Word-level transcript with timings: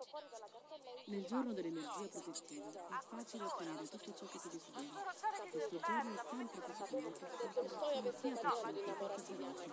Nel 0.00 1.26
giorno 1.26 1.52
dell'energia 1.52 2.08
protettiva 2.08 2.70
è 2.70 3.04
facile 3.06 3.44
ottenere 3.44 3.86
tutto 3.86 4.14
ciò 4.14 4.24
che 4.32 4.38
si 4.38 4.48
desidera. 4.48 5.12
Questo 5.50 5.78
giorno 5.78 6.14
è 6.14 6.24
sempre 6.24 6.60
positivo 6.60 7.10
per 7.10 7.28
chi 7.36 7.48
sia 7.50 8.00
piacente 8.00 8.84
che 8.84 8.94
felice. 8.94 9.64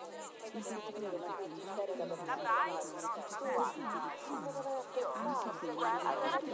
In 5.13 5.37
particolare 5.43 6.17
per 6.17 6.37
chi 6.37 6.51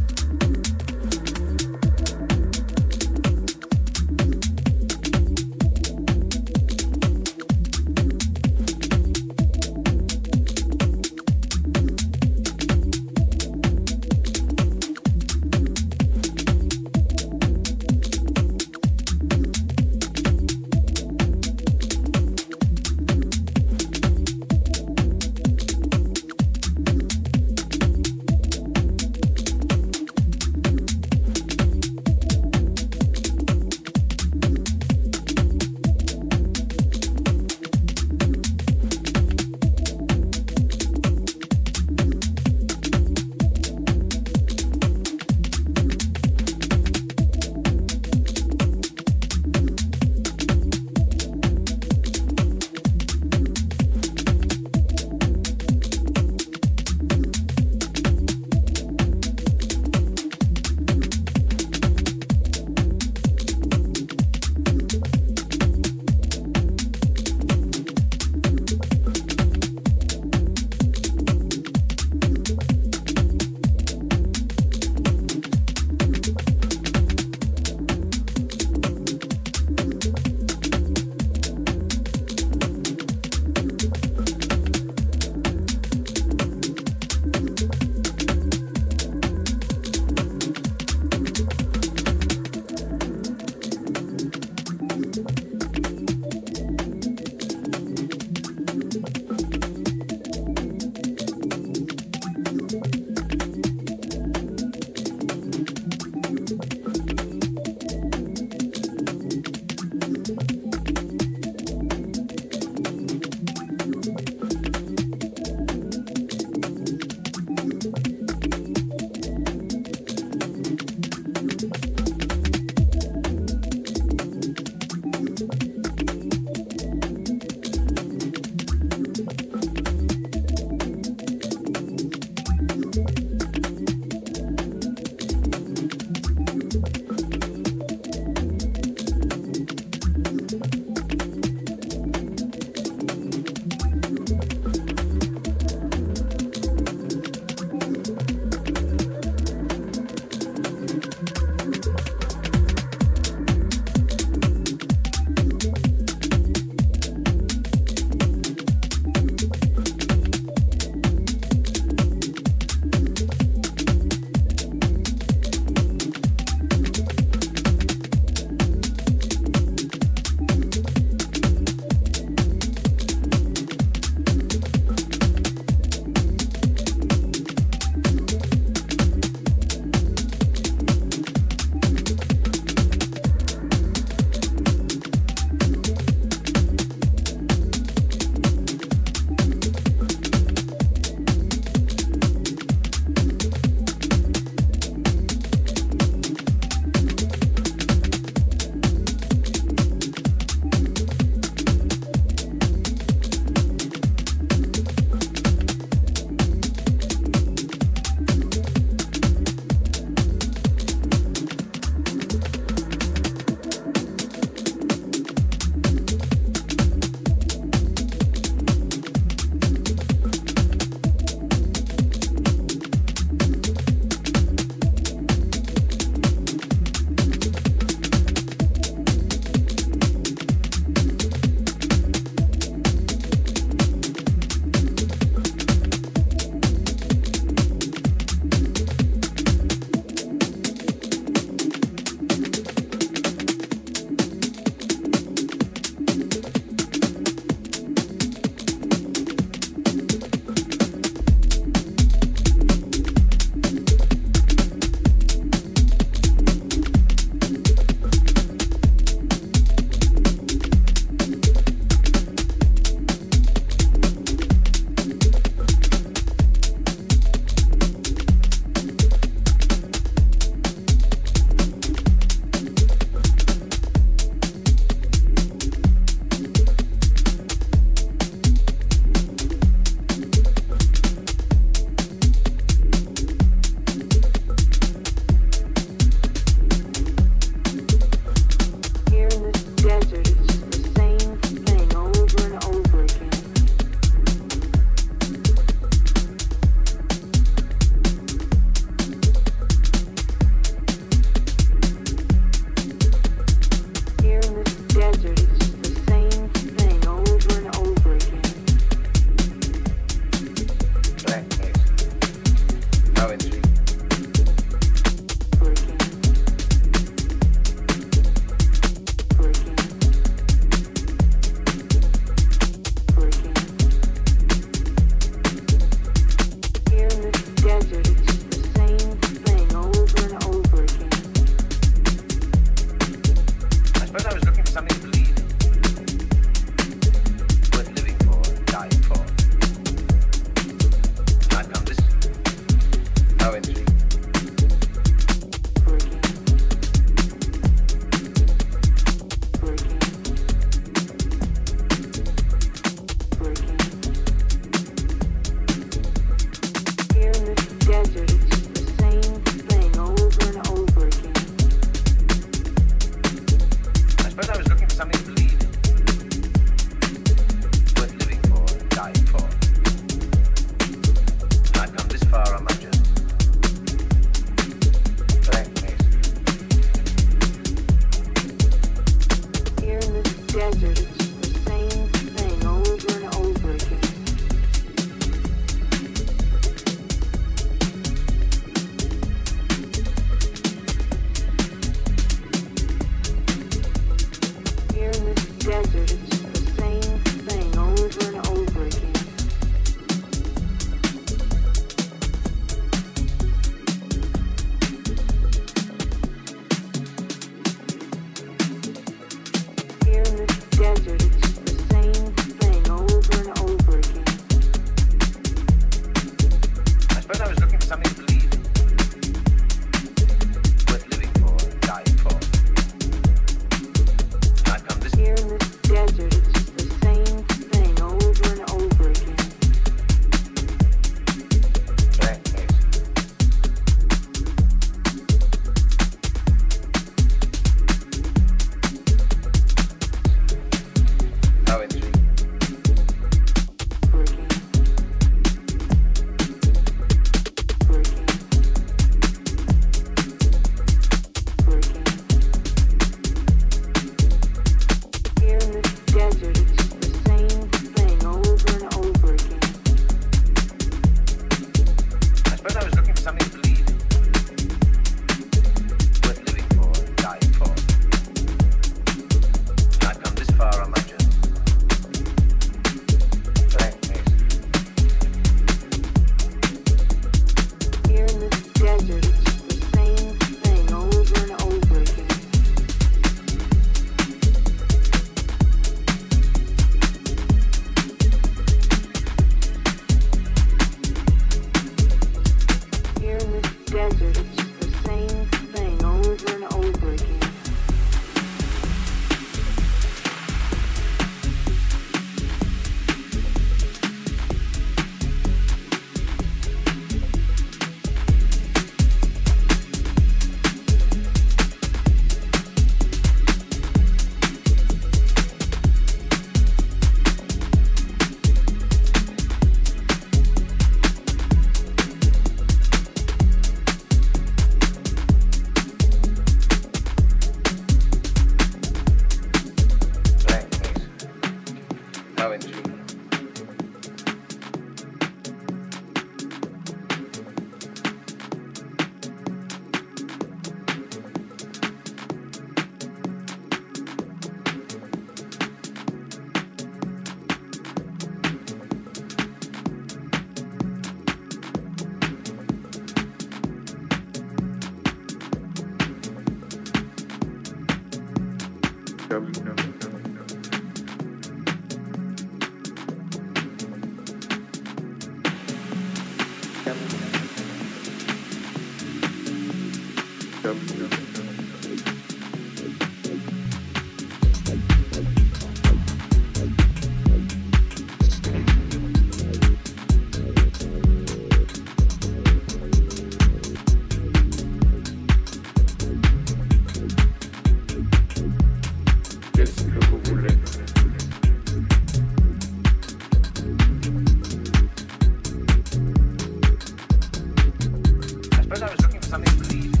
First, 598.71 598.83
I 598.83 598.89
was 598.89 599.01
looking 599.01 599.19
for 599.19 599.27
something 599.27 599.53
to 599.53 599.67
believe. 599.67 600.00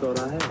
चौराहा 0.00 0.30
है। 0.30 0.47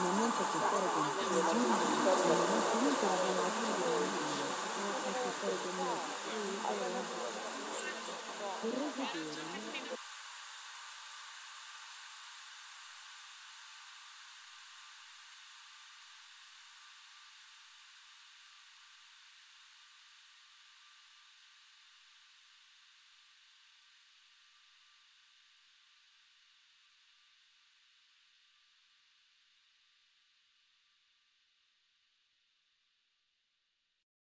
una 0.00 0.12
mente 0.16 0.40
a 0.40 0.46
che 0.50 0.58
fare 0.58 0.88
con 0.94 1.04
il 1.04 1.10